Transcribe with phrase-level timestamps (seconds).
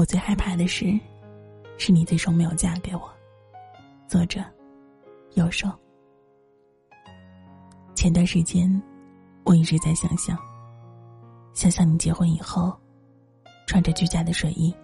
[0.00, 0.98] 我最害怕的事，
[1.76, 3.02] 是你最终没有嫁给我。
[4.08, 4.42] 作者：
[5.34, 5.68] 右手。
[7.94, 8.82] 前段时间，
[9.44, 10.38] 我一直在想象，
[11.52, 12.74] 想象你结婚以后，
[13.66, 14.74] 穿着居家的睡衣，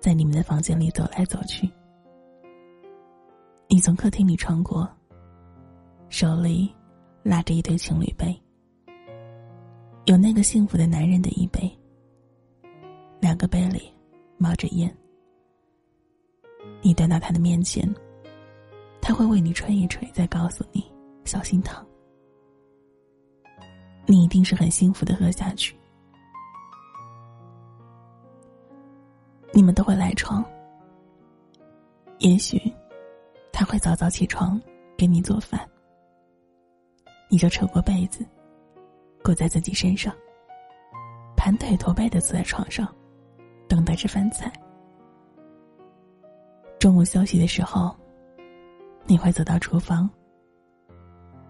[0.00, 1.70] 在你们的房间里走来走去。
[3.68, 4.90] 你从客厅里穿过，
[6.08, 6.74] 手里
[7.22, 8.36] 拉着一堆情侣杯，
[10.06, 11.70] 有那个幸福的男人的一杯，
[13.20, 13.93] 两个杯里
[14.44, 14.94] 冒着烟。
[16.82, 17.88] 你端到他的面前，
[19.00, 20.84] 他会为你吹一吹，再告诉你
[21.24, 21.82] 小心烫。
[24.04, 25.74] 你一定是很幸福的喝下去。
[29.50, 30.44] 你们都会赖床，
[32.18, 32.60] 也许。
[33.50, 34.60] 他会早早起床
[34.98, 35.66] 给你做饭，
[37.30, 38.26] 你就扯过被子
[39.22, 40.12] 裹在自己身上，
[41.36, 42.92] 盘腿驼背的坐在床上，
[43.68, 44.52] 等待着饭菜。
[46.78, 47.94] 中午休息的时候，
[49.06, 50.08] 你会走到厨房，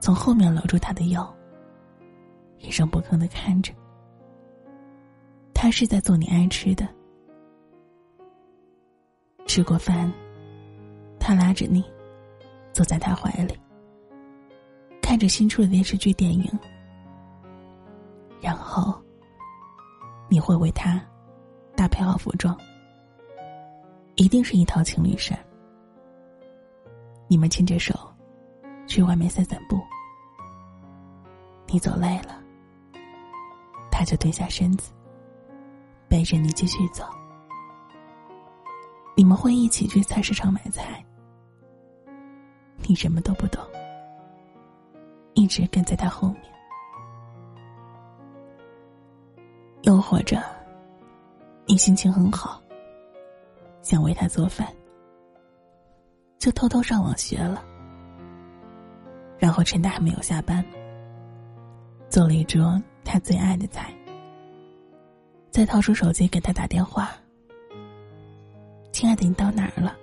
[0.00, 1.34] 从后面搂住他的腰，
[2.58, 3.72] 一声不吭的看着，
[5.52, 6.88] 他是在做你爱吃的。
[9.46, 10.12] 吃过饭，
[11.18, 11.84] 他拉着你。
[12.72, 13.56] 坐在他怀里，
[15.00, 16.58] 看着新出的电视剧、电影，
[18.40, 19.00] 然后
[20.28, 21.00] 你会为他
[21.94, 22.58] 配好服装，
[24.16, 25.38] 一定是一套情侣衫。
[27.28, 27.94] 你们牵着手
[28.84, 29.80] 去外面散散步，
[31.68, 32.42] 你走累了，
[33.92, 34.92] 他就蹲下身子，
[36.08, 37.04] 背着你继续走。
[39.14, 41.00] 你们会一起去菜市场买菜。
[42.88, 43.64] 你什么都不懂，
[45.34, 46.42] 一直跟在他后面。
[49.82, 50.42] 又或者，
[51.66, 52.60] 你心情很好，
[53.82, 54.68] 想为他做饭，
[56.38, 57.64] 就偷偷上网学了，
[59.38, 60.62] 然后趁他还没有下班，
[62.08, 63.92] 做了一桌他最爱的菜，
[65.50, 67.10] 再掏出手机给他打电话
[68.92, 69.96] ：“亲爱的，你到哪儿了？”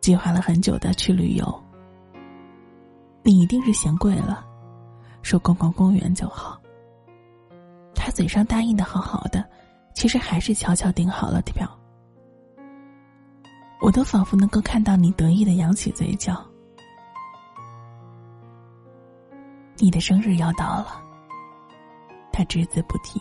[0.00, 1.62] 计划了很久的去旅游，
[3.24, 4.46] 你一定是嫌贵了，
[5.22, 6.56] 说逛逛公园就好。
[8.08, 9.46] 他嘴上答应的好好的，
[9.92, 11.68] 其实还是悄悄订好了的票。
[13.82, 16.42] 我都仿佛能够看到你得意的扬起嘴角。
[19.76, 21.02] 你的生日要到了，
[22.32, 23.20] 他只字不提。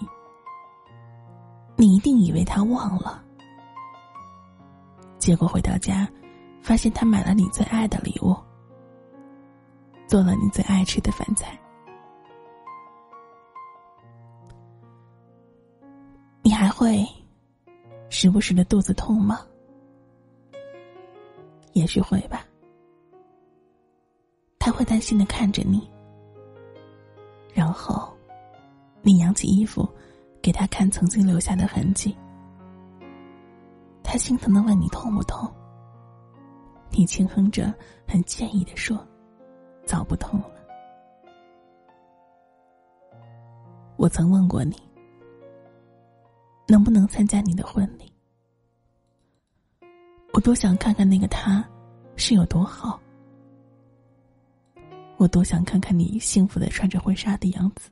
[1.76, 3.22] 你一定以为他忘了，
[5.20, 6.08] 结果回到家。
[6.62, 8.34] 发现他买了你最爱的礼物，
[10.08, 11.60] 做了你最爱吃的饭菜。
[16.78, 17.04] 会
[18.08, 19.44] 时不时的肚子痛吗？
[21.74, 22.46] 也许会吧。
[24.60, 25.90] 他会担心的看着你，
[27.52, 28.16] 然后
[29.02, 29.90] 你扬起衣服
[30.40, 32.16] 给他看曾经留下的痕迹。
[34.04, 35.52] 他心疼的问你痛不痛？
[36.92, 37.74] 你轻哼着，
[38.08, 39.04] 很歉意的说
[39.84, 40.52] ：“早不痛了。”
[43.98, 44.76] 我曾问过你，
[46.68, 48.12] 能不能参加你的婚礼？
[50.34, 51.68] 我多想看看那个他
[52.16, 53.00] 是有多好，
[55.16, 57.90] 我多想看看你幸福的穿着婚纱的样子。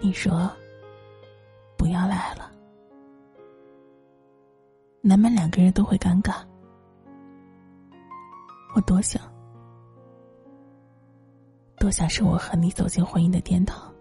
[0.00, 0.50] 你说
[1.76, 2.50] ：“不要来了，
[5.02, 6.36] 难免两个人都会尴尬。”
[8.76, 9.20] 我多想，
[11.78, 13.92] 多想是我和你走进婚姻的殿堂，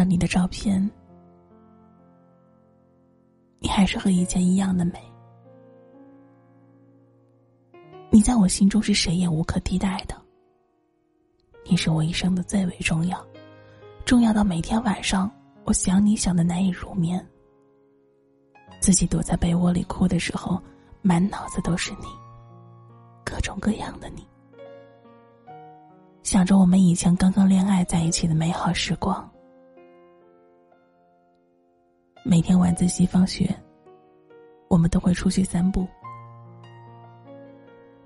[0.00, 0.90] 到你的照片，
[3.58, 4.98] 你还是和以前一样的美。
[8.08, 10.16] 你在我心中是谁也无可替代的，
[11.66, 13.22] 你是我一生的最为重要，
[14.06, 15.30] 重要到每天晚上
[15.64, 17.22] 我想你想的难以入眠。
[18.80, 20.58] 自己躲在被窝里哭的时候，
[21.02, 22.06] 满脑子都是你，
[23.22, 24.26] 各种各样的你，
[26.22, 29.29] 想着我们以前刚刚恋爱在一起的美好时光。
[32.22, 33.48] 每天晚自习放学，
[34.68, 35.88] 我们都会出去散步。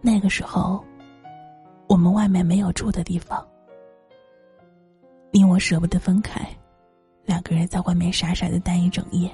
[0.00, 0.84] 那个时候，
[1.88, 3.44] 我们外面没有住的地方，
[5.32, 6.48] 你我舍不得分开，
[7.24, 9.28] 两个人在外面傻傻的待一整夜，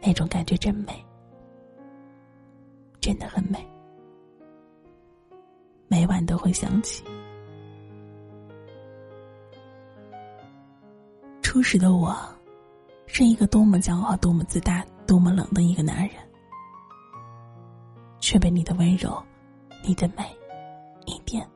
[0.00, 0.92] 那种感觉真美，
[3.00, 3.58] 真的很美，
[5.88, 7.04] 每晚都会想起。
[11.42, 12.16] 初始的我。
[13.14, 16.16] 是一个多么骄傲、多么自大、多么冷的一个男人，
[18.20, 19.22] 却被你的温柔、
[19.86, 20.24] 你的美，
[21.04, 21.46] 一点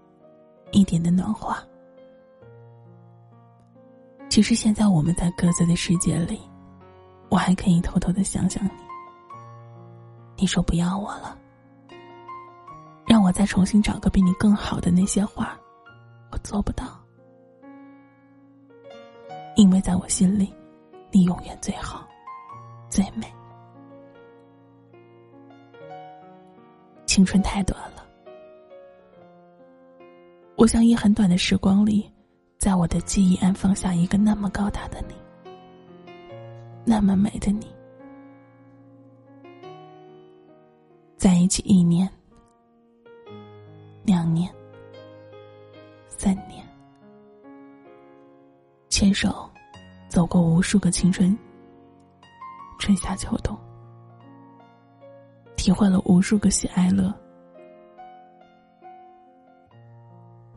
[0.70, 1.64] 一点的暖化。
[4.28, 6.38] 其实现在我们在各自的世界里，
[7.30, 8.70] 我还可以偷偷的想想你。
[10.36, 11.38] 你说不要我了，
[13.06, 15.58] 让我再重新找个比你更好的那些话，
[16.30, 16.84] 我做不到。
[19.56, 20.52] 因为在我心里，
[21.16, 22.06] 你永远最好，
[22.90, 23.26] 最美。
[27.06, 28.06] 青春太短了，
[30.58, 32.12] 我想以很短的时光里，
[32.58, 35.14] 在我的记忆安放下一个那么高大的你，
[36.84, 37.74] 那么美的你。
[41.16, 42.06] 在一起一年、
[44.04, 44.54] 两年、
[46.08, 46.62] 三年。
[48.90, 49.50] 牵手，
[50.16, 51.38] 走过无数个青春，
[52.78, 53.54] 春夏秋冬，
[55.58, 57.14] 体会了无数个喜哀乐。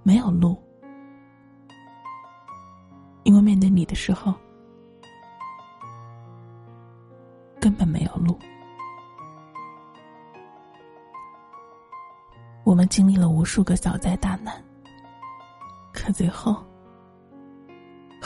[0.02, 0.58] 没有路，
[3.24, 4.34] 因为面对你的时候，
[7.60, 8.40] 根本没有路。
[12.64, 14.56] 我们经历了无数个小灾大难，
[15.92, 16.66] 可最后。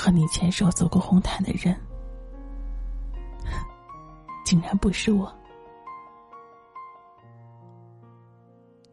[0.03, 1.73] 和你牵手走过红毯的人，
[4.43, 5.33] 竟然不是我。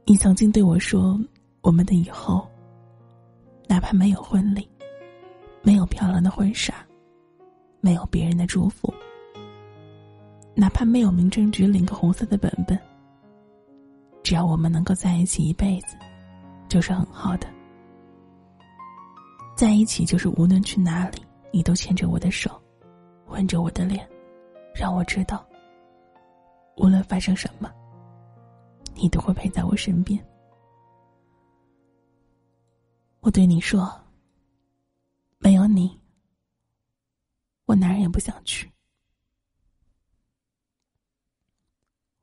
[0.05, 1.19] 你曾经对我说
[1.63, 2.49] ：“我们的以后，
[3.67, 4.71] 哪怕没有婚礼，
[5.63, 6.73] 没有漂亮的婚纱，
[7.81, 8.95] 没有别人的祝福，
[10.55, 12.79] 哪怕没有民政局领个红色的本本，
[14.23, 15.97] 只要我们能够在一起一辈子，
[16.69, 17.49] 就是很好的。”
[19.61, 21.23] 在一起就是无论去哪里，
[21.53, 22.51] 你都牵着我的手，
[23.27, 24.09] 吻着我的脸，
[24.75, 25.47] 让我知道，
[26.79, 27.71] 无论发生什么，
[28.95, 30.19] 你都会陪在我身边。
[33.21, 33.87] 我对你说，
[35.37, 36.01] 没有你，
[37.67, 38.67] 我哪儿也不想去。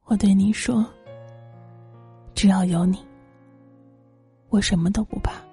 [0.05, 0.83] 我对你说，
[2.33, 2.97] 只要有你，
[4.49, 5.46] 我什么都不怕。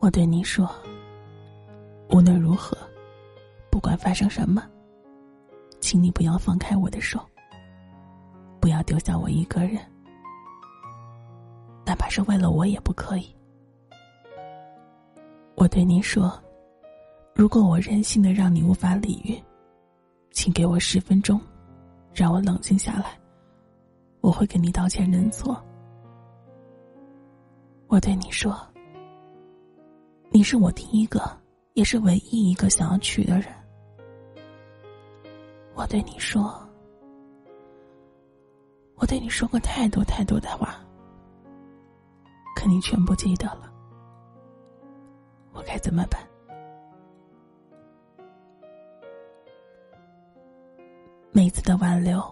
[0.00, 0.70] 我对你说
[2.10, 2.78] ：“无论如何，
[3.68, 4.62] 不管发生什么，
[5.80, 7.20] 请你不要放开我的手，
[8.60, 9.80] 不要丢下我一个人，
[11.84, 13.34] 哪怕是为了我也不可以。”
[15.56, 16.40] 我对你说
[17.34, 19.36] ：“如果我任性的让你无法理喻，
[20.30, 21.40] 请给我十分钟，
[22.14, 23.18] 让我冷静下来，
[24.20, 25.60] 我会跟你道歉认错。”
[27.88, 28.56] 我对你说。
[30.38, 31.20] 你是我第一个，
[31.72, 33.52] 也是唯一一个想要娶的人。
[35.74, 36.56] 我对你说，
[38.94, 40.76] 我对你说过太多太多的话，
[42.54, 43.68] 可你全不记得了。
[45.52, 46.24] 我该怎么办？
[51.32, 52.22] 每次的挽留，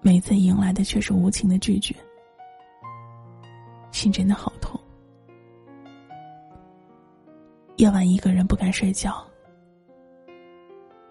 [0.00, 1.94] 每次迎来的却是无情的拒绝，
[3.92, 4.50] 心真的好
[7.76, 9.22] 夜晚一个人不敢睡觉，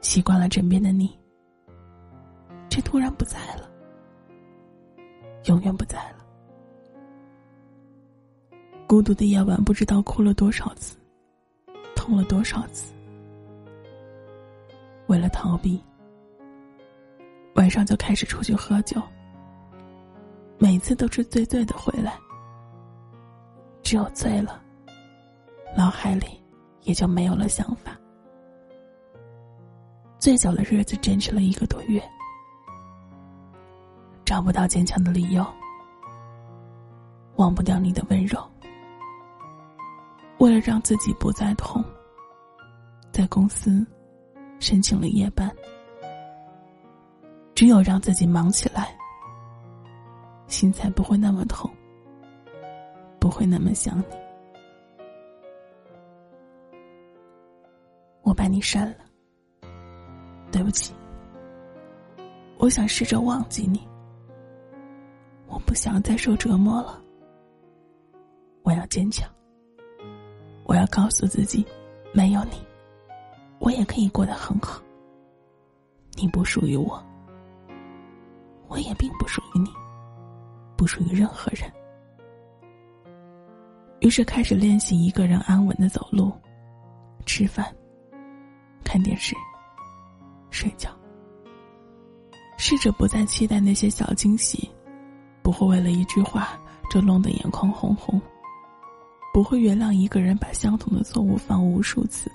[0.01, 1.15] 习惯了枕边的你，
[2.71, 3.69] 却突然不在了，
[5.45, 6.25] 永远不在了。
[8.87, 10.97] 孤独的夜晚，不知道哭了多少次，
[11.95, 12.95] 痛了多少次。
[15.05, 15.79] 为了逃避，
[17.53, 18.99] 晚上就开始出去喝酒，
[20.57, 22.17] 每次都是醉醉的回来，
[23.83, 24.59] 只有醉了，
[25.77, 26.43] 脑海里。
[26.85, 27.91] 也就没有了想法。
[30.17, 32.01] 最久的日子坚持了一个多月，
[34.23, 35.45] 找不到坚强的理由，
[37.35, 38.39] 忘不掉你的温柔。
[40.39, 41.83] 为了让自己不再痛，
[43.11, 43.85] 在公司
[44.59, 45.53] 申请了夜班。
[47.53, 48.93] 只有让自己忙起来，
[50.47, 51.71] 心才不会那么痛，
[53.17, 54.24] 不会那么想你。
[58.45, 58.97] 把你删了，
[60.51, 60.93] 对不起。
[62.59, 63.81] 我想试着忘记你，
[65.47, 67.01] 我不想再受折磨了。
[68.61, 69.27] 我要坚强，
[70.63, 71.65] 我要告诉自己，
[72.13, 72.63] 没有你，
[73.57, 74.79] 我也可以过得很好。
[76.13, 77.03] 你不属于我，
[78.67, 79.71] 我也并不属于你，
[80.77, 81.67] 不属于任何人。
[84.01, 86.31] 于是开始练习一个人安稳的走路。
[87.25, 87.75] 吃饭、
[88.85, 89.35] 看电视、
[90.49, 90.89] 睡觉。
[92.57, 94.69] 试着不再期待那些小惊喜，
[95.43, 96.57] 不会为了一句话
[96.89, 98.21] 就弄得眼眶红红，
[99.33, 102.31] 不会原谅一个人把相同的错误犯无数次，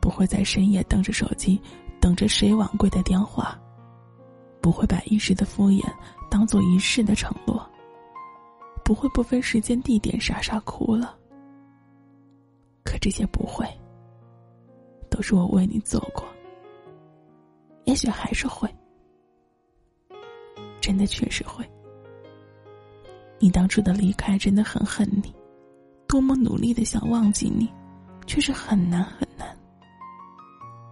[0.00, 1.60] 不会在深夜瞪着手机，
[2.00, 3.60] 等着谁晚归的电话，
[4.62, 5.84] 不会把一时的敷衍
[6.30, 7.70] 当做一世的承诺，
[8.82, 11.14] 不会不分时间地点傻傻哭了。
[12.82, 13.66] 可这些不会，
[15.18, 16.24] 都是我为你做过，
[17.86, 18.72] 也许还是会。
[20.80, 21.68] 真的确实会。
[23.40, 25.34] 你当初的离开真的很恨你，
[26.06, 27.68] 多么努力的想忘记你，
[28.28, 29.58] 却是很难很难。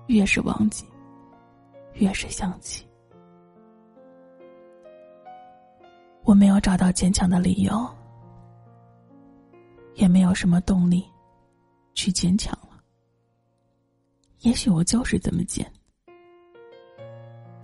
[0.08, 0.84] 越是忘记，
[1.92, 2.84] 越是想起。
[6.24, 7.88] 我没有找到坚强的理由，
[9.94, 11.04] 也没有什么动力
[11.94, 12.55] 去坚强。
[14.46, 15.68] 也许我就是这么贱，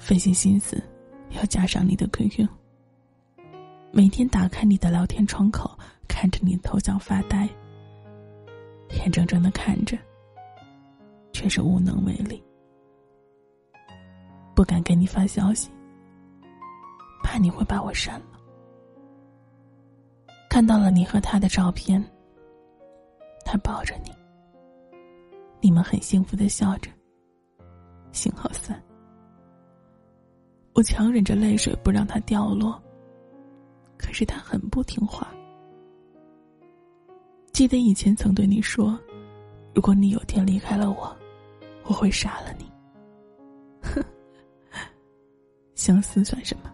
[0.00, 0.82] 费尽心思。
[1.30, 2.44] 要加上你的 QQ，
[3.92, 7.48] 每天打开你的聊天窗口，看着你的头像发呆，
[8.98, 9.96] 眼睁睁的看着，
[11.32, 12.42] 却是无能为力，
[14.52, 15.70] 不敢给你发消息，
[17.22, 18.40] 怕你会把我删了。
[20.50, 22.04] 看到了你和他的照片，
[23.44, 24.10] 他抱着你，
[25.62, 26.90] 你们很幸福的笑着，
[28.10, 28.82] 幸好三。
[30.74, 32.82] 我强忍着泪水不让它掉落，
[33.96, 35.32] 可是他很不听话。
[37.52, 38.98] 记得以前曾对你说，
[39.72, 41.16] 如果你有天离开了我，
[41.84, 42.64] 我会杀了你。
[43.82, 44.02] 哼，
[45.76, 46.72] 相思算什么？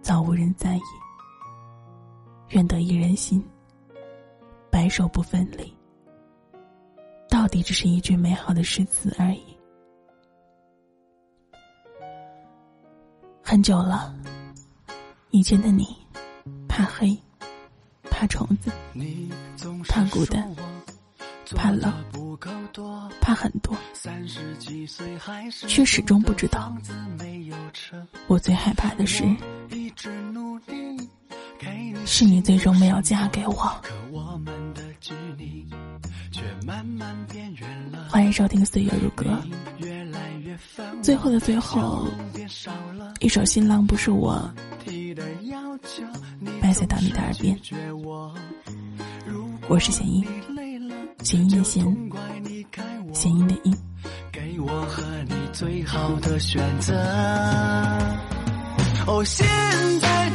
[0.00, 0.82] 早无人在意。
[2.50, 3.44] 愿得一人心，
[4.70, 5.76] 白首不分离。
[7.50, 9.42] 到底只是一句美好的诗词而已。
[13.42, 14.14] 很久了，
[15.30, 15.84] 以前的你，
[16.68, 17.20] 怕黑，
[18.08, 18.70] 怕虫子，
[19.88, 20.48] 怕孤单，
[21.56, 21.92] 怕冷，
[23.20, 23.76] 怕很多，
[25.66, 26.72] 却始终不知道，
[28.28, 29.24] 我最害怕的是，
[32.06, 33.82] 是你最终没有嫁给我。
[38.10, 39.24] 欢迎收听《岁月如歌》，
[41.00, 42.08] 最后的最后。
[43.20, 44.52] 一首新郎不是我，
[46.60, 47.56] 白塞到你的耳边。
[49.68, 50.26] 我是弦音，
[51.22, 51.84] 弦音的弦，
[53.12, 53.72] 弦音的音。
[54.32, 56.92] 给我和你最好的选择。
[59.06, 59.46] 哦，现
[60.00, 60.29] 在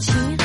[0.00, 0.39] 总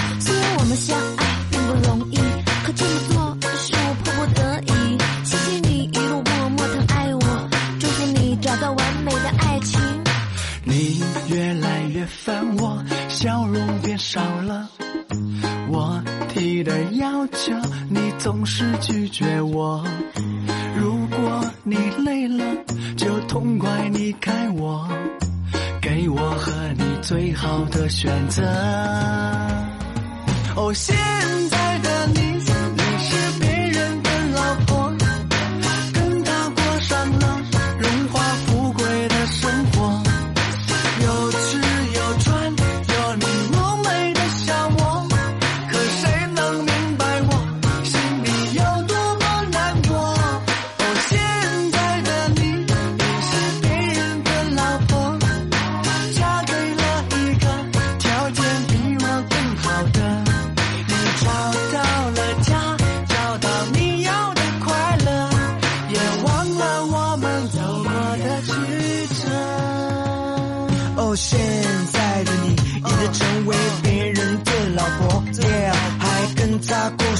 [30.66, 31.25] 我心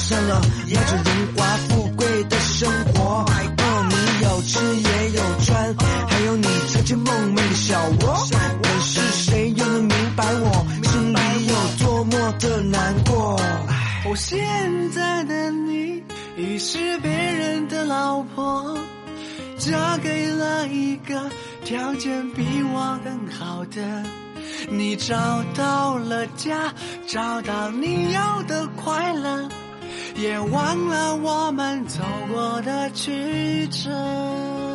[0.06, 3.26] 上了压着荣华富贵的生活。
[3.26, 5.76] 过，你有吃也有穿，
[6.08, 8.28] 还有你曾经梦寐的小窝。
[8.62, 11.56] 可是谁又能明白我心里有
[11.88, 13.36] 多么的难过？
[14.06, 16.04] 哦，现在的你
[16.38, 18.78] 已是别人的老婆，
[19.58, 21.32] 嫁给了一个
[21.64, 23.82] 条件比我更好的。
[24.70, 26.72] 你找到了家，
[27.08, 29.50] 找到你要的快乐，
[30.16, 34.75] 别忘了我们走过的曲折。